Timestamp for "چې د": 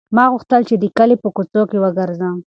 0.69-0.83